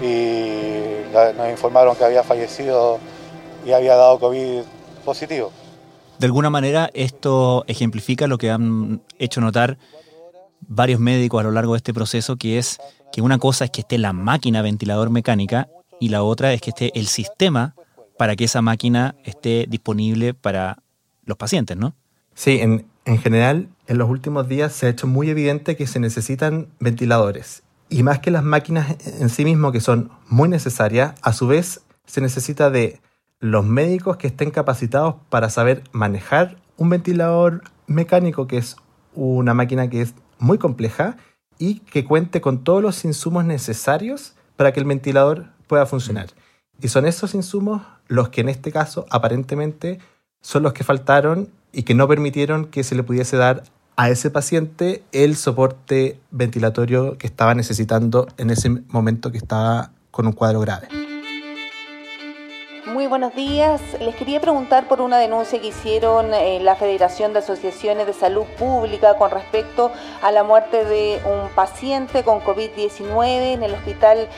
y 0.00 1.12
nos 1.36 1.50
informaron 1.50 1.96
que 1.96 2.04
había 2.04 2.22
fallecido 2.22 2.98
y 3.66 3.72
había 3.72 3.96
dado 3.96 4.18
COVID 4.18 4.62
positivo. 5.04 5.50
De 6.18 6.26
alguna 6.26 6.50
manera 6.50 6.90
esto 6.94 7.64
ejemplifica 7.66 8.26
lo 8.26 8.38
que 8.38 8.50
han 8.50 9.02
hecho 9.18 9.40
notar 9.40 9.78
varios 10.60 11.00
médicos 11.00 11.40
a 11.40 11.44
lo 11.44 11.52
largo 11.52 11.72
de 11.74 11.78
este 11.78 11.94
proceso, 11.94 12.36
que 12.36 12.58
es 12.58 12.78
que 13.12 13.22
una 13.22 13.38
cosa 13.38 13.64
es 13.64 13.70
que 13.70 13.82
esté 13.82 13.98
la 13.98 14.12
máquina 14.12 14.62
ventilador 14.62 15.10
mecánica 15.10 15.68
y 16.00 16.08
la 16.08 16.22
otra 16.22 16.52
es 16.52 16.60
que 16.60 16.70
esté 16.70 16.98
el 16.98 17.06
sistema 17.06 17.74
para 18.16 18.36
que 18.36 18.44
esa 18.44 18.62
máquina 18.62 19.14
esté 19.24 19.66
disponible 19.68 20.34
para 20.34 20.78
los 21.28 21.38
pacientes, 21.38 21.76
¿no? 21.76 21.94
Sí, 22.34 22.58
en, 22.60 22.86
en 23.04 23.18
general, 23.18 23.68
en 23.86 23.98
los 23.98 24.08
últimos 24.08 24.48
días 24.48 24.72
se 24.72 24.86
ha 24.86 24.90
hecho 24.90 25.06
muy 25.06 25.30
evidente 25.30 25.76
que 25.76 25.86
se 25.86 26.00
necesitan 26.00 26.68
ventiladores. 26.80 27.62
Y 27.88 28.02
más 28.02 28.18
que 28.18 28.30
las 28.30 28.44
máquinas 28.44 28.96
en 29.20 29.28
sí 29.28 29.44
mismo, 29.44 29.72
que 29.72 29.80
son 29.80 30.10
muy 30.28 30.48
necesarias, 30.48 31.14
a 31.22 31.32
su 31.32 31.46
vez 31.46 31.82
se 32.06 32.20
necesita 32.20 32.70
de 32.70 33.00
los 33.40 33.64
médicos 33.64 34.16
que 34.16 34.26
estén 34.26 34.50
capacitados 34.50 35.16
para 35.28 35.48
saber 35.50 35.84
manejar 35.92 36.56
un 36.76 36.90
ventilador 36.90 37.62
mecánico, 37.86 38.46
que 38.46 38.58
es 38.58 38.76
una 39.14 39.54
máquina 39.54 39.88
que 39.88 40.02
es 40.02 40.14
muy 40.38 40.58
compleja 40.58 41.16
y 41.58 41.80
que 41.80 42.04
cuente 42.04 42.40
con 42.40 42.64
todos 42.64 42.82
los 42.82 43.04
insumos 43.04 43.44
necesarios 43.44 44.34
para 44.56 44.72
que 44.72 44.80
el 44.80 44.86
ventilador 44.86 45.46
pueda 45.66 45.86
funcionar. 45.86 46.28
Y 46.80 46.88
son 46.88 47.06
esos 47.06 47.34
insumos 47.34 47.82
los 48.06 48.28
que 48.28 48.40
en 48.40 48.48
este 48.48 48.70
caso 48.72 49.06
aparentemente 49.10 49.98
son 50.40 50.62
los 50.62 50.72
que 50.72 50.84
faltaron 50.84 51.48
y 51.72 51.82
que 51.82 51.94
no 51.94 52.08
permitieron 52.08 52.66
que 52.66 52.84
se 52.84 52.94
le 52.94 53.02
pudiese 53.02 53.36
dar 53.36 53.64
a 53.96 54.10
ese 54.10 54.30
paciente 54.30 55.02
el 55.12 55.36
soporte 55.36 56.20
ventilatorio 56.30 57.18
que 57.18 57.26
estaba 57.26 57.54
necesitando 57.54 58.28
en 58.36 58.50
ese 58.50 58.70
momento 58.70 59.32
que 59.32 59.38
estaba 59.38 59.90
con 60.10 60.26
un 60.26 60.32
cuadro 60.32 60.60
grave. 60.60 60.88
Muy 62.86 63.06
buenos 63.06 63.34
días. 63.34 63.82
Les 64.00 64.16
quería 64.16 64.40
preguntar 64.40 64.88
por 64.88 65.00
una 65.00 65.18
denuncia 65.18 65.60
que 65.60 65.68
hicieron 65.68 66.32
en 66.32 66.64
la 66.64 66.74
Federación 66.74 67.32
de 67.32 67.40
Asociaciones 67.40 68.06
de 68.06 68.12
Salud 68.12 68.44
Pública 68.58 69.16
con 69.18 69.30
respecto 69.30 69.92
a 70.22 70.32
la 70.32 70.42
muerte 70.42 70.84
de 70.84 71.20
un 71.24 71.48
paciente 71.54 72.24
con 72.24 72.40
COVID-19 72.40 73.52
en 73.52 73.62
el 73.62 73.74
Hospital 73.74 74.28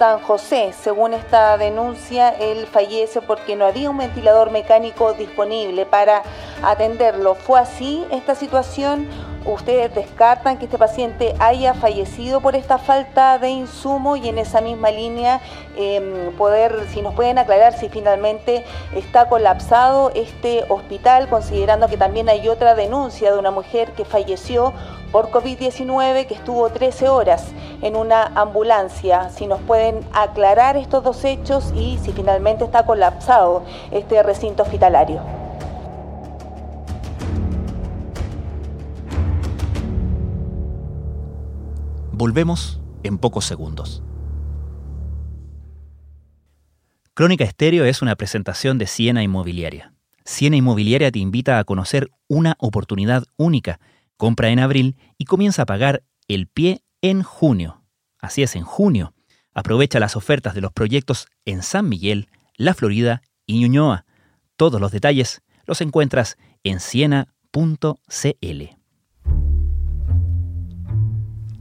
San 0.00 0.18
José. 0.20 0.72
Según 0.72 1.12
esta 1.12 1.58
denuncia, 1.58 2.30
él 2.30 2.66
fallece 2.66 3.20
porque 3.20 3.54
no 3.54 3.66
había 3.66 3.90
un 3.90 3.98
ventilador 3.98 4.50
mecánico 4.50 5.12
disponible 5.12 5.84
para 5.84 6.22
atenderlo. 6.62 7.34
¿Fue 7.34 7.60
así 7.60 8.04
esta 8.10 8.34
situación? 8.34 9.08
ustedes 9.44 9.94
descartan 9.94 10.58
que 10.58 10.66
este 10.66 10.78
paciente 10.78 11.34
haya 11.38 11.74
fallecido 11.74 12.40
por 12.40 12.56
esta 12.56 12.78
falta 12.78 13.38
de 13.38 13.50
insumo 13.50 14.16
y 14.16 14.28
en 14.28 14.38
esa 14.38 14.60
misma 14.60 14.90
línea 14.90 15.40
em, 15.76 16.32
poder, 16.36 16.86
si 16.90 17.02
nos 17.02 17.14
pueden 17.14 17.38
aclarar 17.38 17.72
si 17.72 17.88
finalmente 17.88 18.64
está 18.94 19.28
colapsado 19.28 20.10
este 20.14 20.64
hospital, 20.68 21.28
considerando 21.28 21.88
que 21.88 21.96
también 21.96 22.28
hay 22.28 22.48
otra 22.48 22.74
denuncia 22.74 23.32
de 23.32 23.38
una 23.38 23.50
mujer 23.50 23.92
que 23.92 24.04
falleció 24.04 24.72
por 25.10 25.30
COVID-19 25.30 26.26
que 26.26 26.34
estuvo 26.34 26.68
13 26.68 27.08
horas 27.08 27.48
en 27.82 27.96
una 27.96 28.26
ambulancia. 28.34 29.30
Si 29.30 29.46
nos 29.46 29.60
pueden 29.62 30.00
aclarar 30.12 30.76
estos 30.76 31.02
dos 31.02 31.24
hechos 31.24 31.72
y 31.74 31.98
si 31.98 32.12
finalmente 32.12 32.64
está 32.64 32.84
colapsado 32.84 33.62
este 33.90 34.22
recinto 34.22 34.62
hospitalario. 34.62 35.49
Volvemos 42.20 42.78
en 43.02 43.16
pocos 43.16 43.46
segundos. 43.46 44.02
Crónica 47.14 47.44
Estéreo 47.44 47.86
es 47.86 48.02
una 48.02 48.14
presentación 48.14 48.76
de 48.76 48.86
Siena 48.86 49.22
Inmobiliaria. 49.22 49.94
Siena 50.26 50.56
Inmobiliaria 50.56 51.10
te 51.10 51.18
invita 51.18 51.58
a 51.58 51.64
conocer 51.64 52.10
una 52.28 52.56
oportunidad 52.58 53.24
única. 53.38 53.80
Compra 54.18 54.50
en 54.50 54.58
abril 54.58 54.98
y 55.16 55.24
comienza 55.24 55.62
a 55.62 55.64
pagar 55.64 56.02
el 56.28 56.46
pie 56.46 56.82
en 57.00 57.22
junio. 57.22 57.84
Así 58.18 58.42
es, 58.42 58.54
en 58.54 58.64
junio. 58.64 59.14
Aprovecha 59.54 59.98
las 59.98 60.14
ofertas 60.14 60.54
de 60.54 60.60
los 60.60 60.72
proyectos 60.72 61.26
en 61.46 61.62
San 61.62 61.88
Miguel, 61.88 62.28
La 62.54 62.74
Florida 62.74 63.22
y 63.46 63.60
Ñuñoa. 63.60 64.04
Todos 64.56 64.78
los 64.78 64.92
detalles 64.92 65.40
los 65.64 65.80
encuentras 65.80 66.36
en 66.64 66.80
siena.cl. 66.80 68.79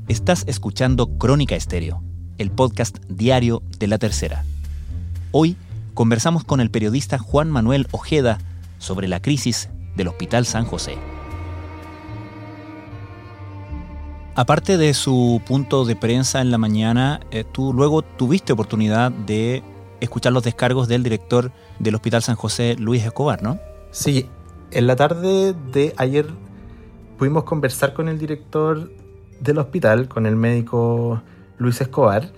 Estás 0.10 0.44
escuchando 0.48 1.20
Crónica 1.20 1.56
Estéreo, 1.56 2.02
el 2.40 2.50
podcast 2.50 2.98
diario 3.10 3.62
de 3.78 3.86
la 3.86 4.00
tercera. 4.00 4.44
Hoy 5.32 5.56
conversamos 5.94 6.44
con 6.44 6.62
el 6.62 6.72
periodista 6.72 7.20
Juan 7.20 7.52
Manuel 7.52 7.86
Ojeda 7.92 8.40
sobre 8.80 9.08
la 9.08 9.22
crisis 9.22 9.70
del 9.96 10.08
Hospital 10.08 10.48
San 10.48 10.66
José. 10.66 10.96
Aparte 14.34 14.78
de 14.78 14.96
su 14.96 15.44
punto 15.46 15.86
de 15.86 15.96
prensa 15.96 16.42
en 16.42 16.50
la 16.50 16.58
mañana, 16.58 17.20
eh, 17.30 17.44
tú 17.44 17.72
luego 17.72 18.02
tuviste 18.02 18.52
oportunidad 18.52 19.12
de 19.12 19.62
escuchar 20.00 20.34
los 20.34 20.44
descargos 20.44 20.88
del 20.88 21.04
director 21.04 21.52
del 21.78 21.94
Hospital 21.94 22.24
San 22.24 22.36
José, 22.36 22.76
Luis 22.80 23.06
Escobar, 23.06 23.44
¿no? 23.44 23.60
Sí, 23.92 24.28
en 24.72 24.88
la 24.88 24.96
tarde 24.96 25.54
de 25.72 25.94
ayer 25.98 26.26
pudimos 27.20 27.44
conversar 27.44 27.94
con 27.94 28.10
el 28.10 28.18
director 28.18 28.90
del 29.40 29.58
hospital 29.58 30.08
con 30.08 30.26
el 30.26 30.36
médico 30.36 31.22
Luis 31.58 31.82
Escobar, 31.82 32.30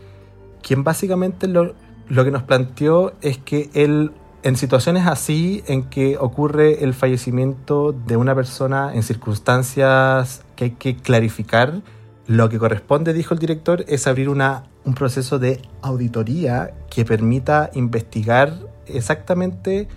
quien 0.62 0.84
básicamente 0.84 1.48
lo, 1.48 1.74
lo 2.10 2.24
que 2.24 2.31
nos 2.31 2.43
planteó 2.43 3.13
es 3.22 3.38
que 3.38 3.70
él, 3.74 4.12
en 4.43 4.55
situaciones 4.55 5.08
así, 5.08 5.63
en 5.67 5.84
que 5.84 6.17
ocurre 6.17 6.84
el 6.84 6.93
fallecimiento 6.93 7.93
de 7.93 8.17
una 8.17 8.36
persona 8.36 8.91
en 8.93 9.03
circunstancias 9.03 10.43
que 10.55 10.65
hay 10.65 10.72
que 10.72 10.96
clarificar, 10.98 11.81
lo 12.27 12.50
que 12.50 12.60
corresponde, 12.60 13.13
dijo 13.13 13.34
el 13.34 13.39
director, 13.39 13.84
es 13.88 14.08
abrir 14.08 14.29
una, 14.29 14.63
un 14.86 14.93
proceso 14.93 15.39
de 15.39 15.62
auditoría 15.81 16.72
que 16.89 17.03
permita 17.03 17.72
investigar 17.74 18.53
exactamente 18.86 19.88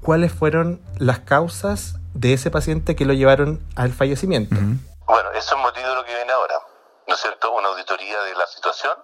cuáles 0.00 0.32
fueron 0.32 0.80
las 0.98 1.20
causas 1.20 1.98
de 2.14 2.32
ese 2.32 2.50
paciente 2.50 2.96
que 2.96 3.04
lo 3.04 3.12
llevaron 3.12 3.60
al 3.74 3.90
fallecimiento. 3.90 4.56
Bueno, 5.08 5.30
eso 5.32 5.54
es 5.54 5.62
motivo 5.62 5.88
de 5.88 5.94
lo 5.94 6.04
que 6.04 6.14
viene 6.14 6.30
ahora, 6.30 6.62
¿no 7.06 7.14
es 7.14 7.20
cierto? 7.22 7.50
Una 7.52 7.68
auditoría 7.68 8.20
de 8.24 8.34
la 8.34 8.46
situación 8.46 9.02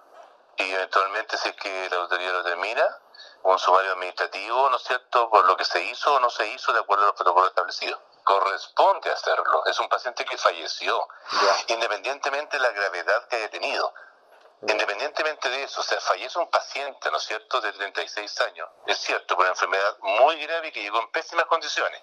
y 0.55 0.71
eventualmente 0.71 1.35
si 1.35 1.49
es 1.49 1.55
que 1.55 1.89
la 1.89 1.97
auditoría 1.97 2.31
lo 2.31 2.43
termina, 2.43 2.99
un 3.41 3.57
sumario 3.57 3.93
administrativo, 3.93 4.69
¿no 4.69 4.77
es 4.77 4.83
cierto?, 4.83 5.27
por 5.31 5.43
lo 5.45 5.57
que 5.57 5.65
se 5.65 5.81
hizo 5.81 6.13
o 6.13 6.19
no 6.19 6.29
se 6.29 6.45
hizo 6.45 6.71
de 6.73 6.79
acuerdo 6.81 7.05
a 7.05 7.07
los 7.07 7.15
protocolos 7.15 7.49
establecidos. 7.49 7.99
Corresponde 8.23 9.11
hacerlo. 9.11 9.65
Es 9.65 9.79
un 9.79 9.89
paciente 9.89 10.25
que 10.25 10.37
falleció, 10.37 11.07
independientemente 11.69 12.57
de 12.57 12.61
la 12.61 12.69
gravedad 12.69 13.27
que 13.27 13.37
haya 13.37 13.49
tenido. 13.49 13.91
Independientemente 14.61 15.49
de 15.49 15.63
eso, 15.63 15.81
o 15.81 15.83
sea, 15.83 15.99
fallece 16.01 16.37
un 16.37 16.51
paciente, 16.51 17.09
¿no 17.09 17.17
es 17.17 17.23
cierto?, 17.23 17.59
de 17.61 17.73
36 17.73 18.41
años. 18.41 18.69
Es 18.85 18.99
cierto, 18.99 19.35
por 19.35 19.45
una 19.45 19.53
enfermedad 19.53 19.97
muy 20.01 20.39
grave 20.45 20.71
que 20.71 20.83
llegó 20.83 20.99
en 20.99 21.11
pésimas 21.11 21.45
condiciones. 21.45 21.99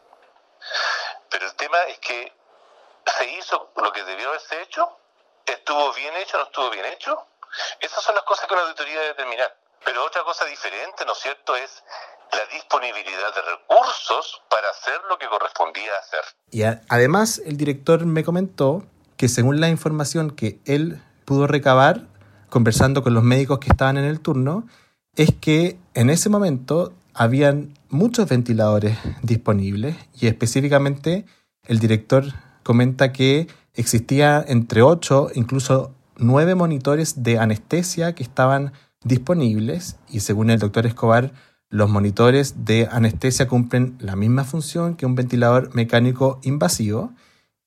Pero 1.30 1.46
el 1.46 1.54
tema 1.54 1.78
es 1.84 2.00
que 2.00 2.41
se 3.06 3.30
hizo 3.30 3.72
lo 3.76 3.92
que 3.92 4.04
debió 4.04 4.28
haberse 4.28 4.62
hecho, 4.62 4.88
estuvo 5.46 5.92
bien 5.94 6.14
hecho, 6.16 6.38
no 6.38 6.44
estuvo 6.44 6.70
bien 6.70 6.84
hecho. 6.86 7.26
Esas 7.80 8.02
son 8.02 8.14
las 8.14 8.24
cosas 8.24 8.46
que 8.46 8.54
una 8.54 8.62
auditoría 8.62 8.94
debe 8.94 9.08
determinar. 9.08 9.56
Pero 9.84 10.04
otra 10.04 10.22
cosa 10.22 10.44
diferente, 10.44 11.04
¿no 11.04 11.12
es 11.12 11.18
cierto?, 11.18 11.56
es 11.56 11.82
la 12.32 12.46
disponibilidad 12.54 13.34
de 13.34 13.42
recursos 13.42 14.42
para 14.48 14.70
hacer 14.70 15.00
lo 15.08 15.18
que 15.18 15.26
correspondía 15.26 15.90
hacer. 16.00 16.20
Y 16.50 16.62
además 16.88 17.42
el 17.44 17.56
director 17.56 18.06
me 18.06 18.24
comentó 18.24 18.84
que 19.16 19.28
según 19.28 19.60
la 19.60 19.68
información 19.68 20.30
que 20.30 20.60
él 20.64 21.02
pudo 21.24 21.46
recabar 21.46 22.02
conversando 22.48 23.02
con 23.02 23.14
los 23.14 23.22
médicos 23.22 23.58
que 23.58 23.68
estaban 23.68 23.96
en 23.98 24.04
el 24.04 24.20
turno, 24.20 24.66
es 25.16 25.30
que 25.40 25.78
en 25.94 26.10
ese 26.10 26.28
momento 26.28 26.92
habían 27.14 27.74
muchos 27.88 28.28
ventiladores 28.28 28.96
disponibles 29.22 29.96
y 30.18 30.26
específicamente 30.26 31.26
el 31.66 31.78
director 31.78 32.24
comenta 32.62 33.12
que 33.12 33.48
existía 33.74 34.44
entre 34.46 34.82
8, 34.82 35.30
incluso 35.34 35.94
9 36.16 36.54
monitores 36.54 37.22
de 37.22 37.38
anestesia 37.38 38.14
que 38.14 38.22
estaban 38.22 38.72
disponibles 39.04 39.96
y 40.08 40.20
según 40.20 40.50
el 40.50 40.58
doctor 40.58 40.86
Escobar, 40.86 41.32
los 41.68 41.88
monitores 41.88 42.64
de 42.64 42.86
anestesia 42.90 43.48
cumplen 43.48 43.96
la 43.98 44.14
misma 44.14 44.44
función 44.44 44.94
que 44.94 45.06
un 45.06 45.14
ventilador 45.14 45.74
mecánico 45.74 46.38
invasivo 46.42 47.12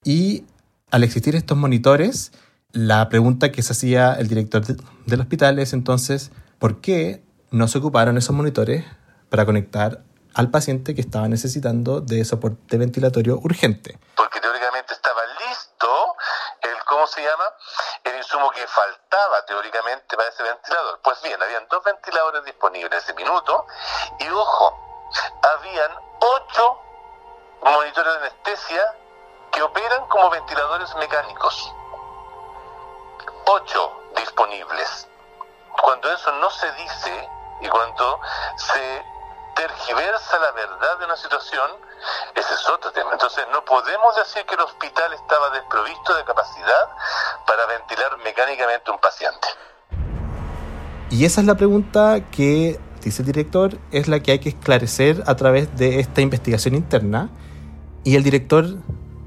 y 0.03 0.45
al 0.91 1.03
existir 1.03 1.35
estos 1.35 1.57
monitores, 1.57 2.31
la 2.71 3.09
pregunta 3.09 3.51
que 3.51 3.63
se 3.63 3.73
hacía 3.73 4.13
el 4.13 4.27
director 4.27 4.63
del 4.63 5.19
hospital 5.19 5.59
es 5.59 5.73
entonces, 5.73 6.31
¿por 6.59 6.81
qué 6.81 7.23
no 7.51 7.67
se 7.67 7.79
ocuparon 7.79 8.17
esos 8.17 8.35
monitores 8.35 8.85
para 9.29 9.45
conectar 9.45 10.03
al 10.33 10.51
paciente 10.51 10.93
que 10.93 11.01
estaba 11.01 11.27
necesitando 11.27 12.01
de 12.01 12.23
soporte 12.25 12.77
ventilatorio 12.77 13.39
urgente? 13.39 13.97
Porque 14.15 14.39
teóricamente 14.39 14.93
estaba 14.93 15.21
listo 15.49 15.87
el, 16.61 16.75
¿cómo 17.05 17.13
se 17.13 17.21
llama? 17.23 17.45
El 18.03 18.15
insumo 18.15 18.49
que 18.49 18.65
faltaba 18.65 19.45
teóricamente 19.45 20.17
para 20.17 20.27
ese 20.29 20.41
ventilador. 20.41 20.99
Pues 21.03 21.21
bien, 21.21 21.41
habían 21.41 21.67
dos 21.67 21.83
ventiladores 21.83 22.43
disponibles 22.45 22.91
en 22.91 22.97
ese 22.97 23.13
minuto 23.13 23.67
y 24.17 24.27
ojo, 24.29 25.07
habían 25.43 25.91
ocho 26.19 26.81
monitores 27.61 28.11
de 28.13 28.19
anestesia 28.21 28.95
que 29.51 29.61
operan 29.61 30.07
como 30.07 30.31
ventiladores 30.31 30.95
mecánicos. 30.95 31.71
Ocho 33.45 34.01
disponibles. 34.15 35.07
Cuando 35.83 36.11
eso 36.11 36.31
no 36.31 36.49
se 36.49 36.71
dice 36.71 37.29
y 37.61 37.69
cuando 37.69 38.19
se 38.55 39.05
tergiversa 39.55 40.39
la 40.39 40.51
verdad 40.51 40.99
de 40.99 41.05
una 41.05 41.15
situación, 41.15 41.71
ese 42.35 42.53
es 42.53 42.69
otro 42.69 42.91
tema. 42.91 43.11
Entonces 43.13 43.45
no 43.51 43.63
podemos 43.65 44.15
decir 44.15 44.45
que 44.45 44.55
el 44.55 44.61
hospital 44.61 45.13
estaba 45.13 45.49
desprovisto 45.51 46.15
de 46.15 46.23
capacidad 46.23 46.89
para 47.47 47.65
ventilar 47.65 48.17
mecánicamente 48.23 48.91
un 48.91 48.99
paciente. 48.99 49.47
Y 51.09 51.25
esa 51.25 51.41
es 51.41 51.47
la 51.47 51.55
pregunta 51.55 52.19
que, 52.31 52.79
dice 53.01 53.21
el 53.21 53.27
director, 53.27 53.77
es 53.91 54.07
la 54.07 54.19
que 54.19 54.31
hay 54.33 54.39
que 54.39 54.49
esclarecer 54.49 55.23
a 55.27 55.35
través 55.35 55.75
de 55.75 55.99
esta 55.99 56.21
investigación 56.21 56.75
interna. 56.75 57.29
Y 58.03 58.15
el 58.15 58.23
director 58.23 58.65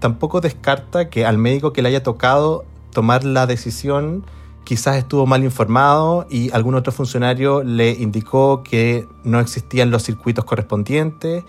tampoco 0.01 0.41
descarta 0.41 1.09
que 1.09 1.27
al 1.27 1.39
médico 1.39 1.73
que 1.73 1.83
le 1.83 1.89
haya 1.89 2.03
tocado 2.03 2.65
tomar 2.93 3.25
la 3.25 3.47
decisión 3.47 4.27
quizás 4.69 4.97
estuvo 4.97 5.25
mal 5.25 5.43
informado 5.45 6.27
y 6.29 6.51
algún 6.53 6.75
otro 6.75 6.93
funcionario 6.93 7.63
le 7.63 7.93
indicó 7.93 8.63
que 8.63 9.09
no 9.25 9.41
existían 9.41 9.91
los 9.91 10.03
circuitos 10.03 10.45
correspondientes 10.45 11.45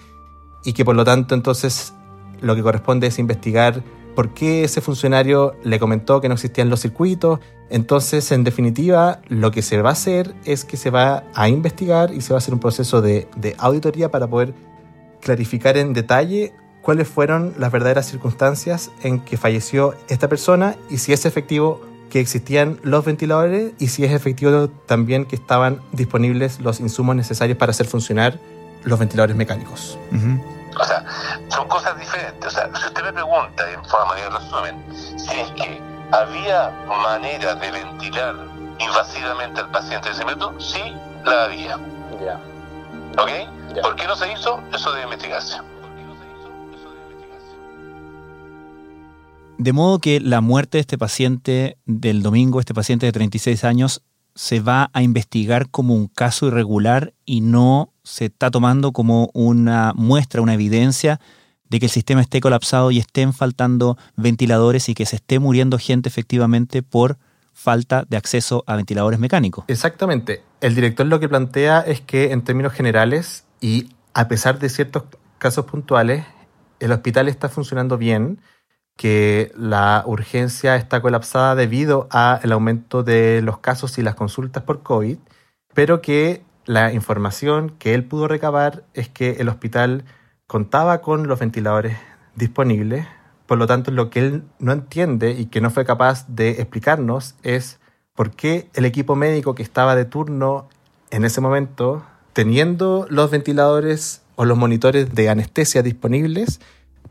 y 0.64 0.72
que 0.72 0.86
por 0.86 0.96
lo 0.96 1.04
tanto 1.04 1.36
entonces 1.36 1.94
lo 2.40 2.56
que 2.56 2.64
corresponde 2.64 3.08
es 3.08 3.20
investigar 3.20 3.84
por 4.16 4.34
qué 4.34 4.64
ese 4.64 4.80
funcionario 4.80 5.54
le 5.64 5.80
comentó 5.80 6.22
que 6.22 6.30
no 6.30 6.36
existían 6.36 6.70
los 6.70 6.80
circuitos. 6.80 7.42
Entonces, 7.70 8.32
en 8.32 8.46
definitiva, 8.46 9.20
lo 9.28 9.52
que 9.52 9.64
se 9.64 9.82
va 9.82 9.90
a 9.90 9.94
hacer 9.94 10.34
es 10.46 10.64
que 10.64 10.78
se 10.78 10.90
va 10.90 11.26
a 11.36 11.50
investigar 11.50 12.14
y 12.14 12.22
se 12.22 12.32
va 12.32 12.38
a 12.38 12.40
hacer 12.40 12.54
un 12.54 12.62
proceso 12.62 13.02
de, 13.02 13.28
auditoría 13.58 14.12
para 14.12 14.28
poder 14.28 14.54
clarificar 15.20 15.76
en 15.76 15.92
detalle 15.92 16.54
cuáles 16.82 17.10
fueron 17.10 17.54
las 17.58 17.70
verdaderas 17.70 18.08
circunstancias 18.08 18.92
en 19.04 19.20
que 19.20 19.36
falleció 19.36 19.94
esta 20.08 20.30
persona 20.30 20.78
y 20.90 21.00
si 21.00 21.12
es 21.12 21.26
efectivo 21.26 21.82
que 22.10 22.20
existían 22.20 22.80
los 22.84 23.06
ventiladores 23.06 23.74
y 23.80 23.88
si 23.88 24.04
es 24.06 24.12
efectivo 24.12 24.70
también 24.86 25.26
que 25.26 25.36
estaban 25.36 25.82
disponibles 25.92 26.60
los 26.60 26.80
insumos 26.80 27.16
necesarios 27.16 27.58
para 27.58 27.72
hacer 27.72 27.86
funcionar 27.86 28.40
los 28.84 29.00
ventiladores 29.00 29.36
mecánicos. 29.36 29.98
O 30.80 30.84
sea, 30.84 31.04
son 31.50 31.68
cosas 31.68 31.98
diferentes. 32.00 32.48
O 32.48 32.50
sea, 32.52 32.70
si 32.76 32.88
usted 32.88 33.04
me 33.04 33.14
pregunta 33.14 33.72
en 33.72 33.84
forma 33.86 34.16
de 34.16 34.30
resumen, 34.30 34.84
si 35.18 35.40
es 35.40 35.52
que 35.52 35.82
había 36.12 36.72
manera 36.88 37.56
de 37.56 37.72
ventilar 37.72 38.36
invasivamente 38.80 39.62
al 39.62 39.72
paciente 39.72 40.10
de 40.10 40.16
ese 40.16 40.26
método, 40.26 40.60
sí 40.60 40.96
la 41.26 41.46
había. 41.46 41.78
Ya. 42.24 42.40
¿Ok? 43.22 43.82
¿Por 43.82 43.96
qué 43.96 44.08
no 44.08 44.16
se 44.16 44.32
hizo? 44.32 44.62
Eso 44.74 44.92
debe 44.92 45.04
investigarse. 45.04 45.58
De 49.60 49.74
modo 49.74 50.00
que 50.00 50.22
la 50.22 50.40
muerte 50.40 50.78
de 50.78 50.80
este 50.80 50.98
paciente 50.98 51.78
del 51.86 52.24
domingo, 52.24 52.62
este 52.62 52.74
paciente 52.74 53.06
de 53.06 53.12
36 53.12 53.66
años, 53.66 54.02
se 54.34 54.62
va 54.62 54.90
a 54.94 55.02
investigar 55.02 55.70
como 55.70 55.96
un 55.96 56.08
caso 56.08 56.48
irregular 56.48 57.14
y 57.26 57.42
no 57.42 57.92
se 58.04 58.26
está 58.26 58.52
tomando 58.52 58.94
como 58.94 59.30
una 59.34 59.92
muestra, 59.96 60.42
una 60.42 60.54
evidencia 60.54 61.20
de 61.68 61.82
que 61.82 61.88
el 61.88 61.92
sistema 61.92 62.22
esté 62.22 62.40
colapsado 62.40 62.90
y 62.90 63.00
estén 63.00 63.34
faltando 63.34 63.98
ventiladores 64.16 64.88
y 64.88 64.94
que 64.94 65.06
se 65.06 65.18
esté 65.18 65.40
muriendo 65.40 65.78
gente 65.78 66.08
efectivamente 66.08 66.82
por 66.82 67.18
falta 67.52 68.06
de 68.08 68.16
acceso 68.16 68.64
a 68.66 68.78
ventiladores 68.78 69.20
mecánicos. 69.20 69.66
Exactamente. 69.68 70.42
El 70.62 70.74
director 70.74 71.06
lo 71.06 71.20
que 71.20 71.28
plantea 71.28 71.82
es 71.82 72.00
que 72.00 72.32
en 72.32 72.46
términos 72.46 72.72
generales 72.72 73.44
y 73.60 73.90
a 74.14 74.30
pesar 74.30 74.58
de 74.58 74.70
ciertos 74.70 75.04
casos 75.38 75.66
puntuales, 75.66 76.24
el 76.80 76.94
hospital 76.94 77.28
está 77.28 77.50
funcionando 77.50 77.98
bien 77.98 78.40
que 79.00 79.54
la 79.56 80.04
urgencia 80.06 80.76
está 80.76 81.02
colapsada 81.02 81.56
debido 81.56 82.10
al 82.12 82.52
aumento 82.52 83.02
de 83.02 83.42
los 83.42 83.60
casos 83.60 83.98
y 83.98 84.02
las 84.02 84.16
consultas 84.16 84.64
por 84.64 84.84
COVID, 84.84 85.18
pero 85.74 86.02
que 86.02 86.44
la 86.66 86.92
información 86.92 87.70
que 87.80 87.94
él 87.94 88.04
pudo 88.04 88.28
recabar 88.28 88.84
es 88.94 89.08
que 89.08 89.38
el 89.40 89.48
hospital 89.48 90.04
contaba 90.48 91.00
con 91.00 91.30
los 91.30 91.40
ventiladores 91.40 91.96
disponibles, 92.36 93.08
por 93.46 93.58
lo 93.58 93.68
tanto 93.68 93.90
lo 93.92 94.10
que 94.10 94.20
él 94.20 94.44
no 94.60 94.74
entiende 94.74 95.32
y 95.32 95.46
que 95.46 95.62
no 95.62 95.70
fue 95.70 95.86
capaz 95.86 96.28
de 96.28 96.50
explicarnos 96.60 97.36
es 97.42 97.80
por 98.14 98.32
qué 98.32 98.68
el 98.74 98.84
equipo 98.84 99.16
médico 99.16 99.56
que 99.56 99.64
estaba 99.64 99.96
de 99.96 100.04
turno 100.04 100.68
en 101.10 101.24
ese 101.24 101.40
momento, 101.40 102.04
teniendo 102.34 103.08
los 103.10 103.32
ventiladores 103.32 104.24
o 104.36 104.44
los 104.44 104.58
monitores 104.58 105.16
de 105.16 105.30
anestesia 105.30 105.84
disponibles, 105.84 106.60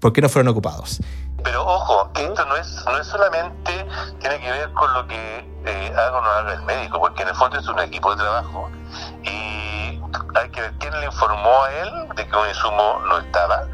¿por 0.00 0.12
qué 0.12 0.20
no 0.20 0.28
fueron 0.28 0.48
ocupados? 0.48 1.00
Pero 1.42 1.64
ojo, 1.64 2.10
esto 2.14 2.44
no 2.46 2.56
es, 2.56 2.84
no 2.86 2.98
es 2.98 3.06
solamente, 3.06 3.86
tiene 4.20 4.40
que 4.40 4.50
ver 4.50 4.72
con 4.72 4.92
lo 4.92 5.06
que 5.06 5.38
eh, 5.64 5.92
haga 5.96 6.18
o 6.18 6.20
no 6.20 6.30
haga 6.30 6.54
el 6.54 6.62
médico, 6.62 6.98
porque 6.98 7.22
en 7.22 7.28
el 7.28 7.34
fondo 7.34 7.58
es 7.58 7.66
un 7.68 7.78
equipo 7.80 8.10
de 8.14 8.22
trabajo. 8.22 8.70
Y 9.22 10.00
hay 10.34 10.48
que 10.50 10.60
ver 10.60 10.72
quién 10.78 10.98
le 10.98 11.06
informó 11.06 11.62
a 11.62 11.72
él 11.72 12.08
de 12.16 12.26
que 12.26 12.36
un 12.36 12.48
insumo 12.48 13.00
no 13.08 13.18
estaba, 13.18 13.66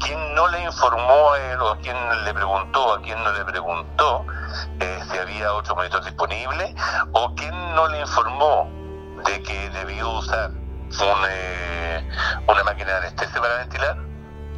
quién 0.00 0.34
no 0.34 0.48
le 0.48 0.62
informó 0.62 1.32
a 1.32 1.38
él 1.38 1.60
o 1.60 1.76
quién 1.78 1.96
le 2.24 2.34
preguntó, 2.34 2.94
a 2.94 3.00
quién 3.00 3.22
no 3.22 3.32
le 3.32 3.44
preguntó 3.44 4.26
eh, 4.80 5.00
si 5.10 5.18
había 5.18 5.52
otro 5.52 5.74
monitor 5.74 6.04
disponible, 6.04 6.74
o 7.12 7.34
quién 7.34 7.74
no 7.74 7.88
le 7.88 8.00
informó 8.00 8.70
de 9.24 9.42
que 9.42 9.70
debió 9.70 10.10
usar 10.10 10.50
eh, 11.30 12.08
una 12.46 12.64
máquina 12.64 12.92
de 12.92 12.98
anestesia 12.98 13.40
para 13.40 13.56
ventilar 13.56 13.96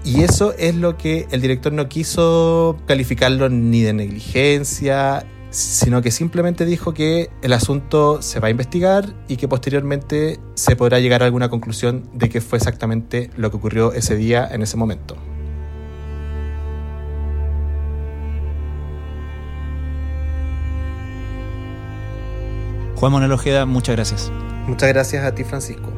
y 0.08 0.22
eso 0.22 0.54
es 0.58 0.74
lo 0.74 0.96
que 0.96 1.26
el 1.32 1.42
director 1.42 1.70
no 1.70 1.86
quiso 1.86 2.78
calificarlo 2.86 3.50
ni 3.50 3.82
de 3.82 3.92
negligencia, 3.92 5.26
sino 5.50 6.00
que 6.00 6.10
simplemente 6.10 6.64
dijo 6.64 6.94
que 6.94 7.28
el 7.42 7.52
asunto 7.52 8.22
se 8.22 8.40
va 8.40 8.48
a 8.48 8.50
investigar 8.50 9.12
y 9.28 9.36
que 9.36 9.48
posteriormente 9.48 10.40
se 10.54 10.76
podrá 10.76 10.98
llegar 10.98 11.22
a 11.22 11.26
alguna 11.26 11.50
conclusión 11.50 12.08
de 12.14 12.30
qué 12.30 12.40
fue 12.40 12.56
exactamente 12.56 13.28
lo 13.36 13.50
que 13.50 13.58
ocurrió 13.58 13.92
ese 13.92 14.16
día 14.16 14.48
en 14.50 14.62
ese 14.62 14.78
momento. 14.78 15.14
Juan 22.96 23.12
Manuel 23.12 23.32
Ojeda, 23.32 23.66
muchas 23.66 23.94
gracias. 23.94 24.32
Muchas 24.66 24.88
gracias 24.88 25.22
a 25.22 25.34
ti, 25.34 25.44
Francisco. 25.44 25.97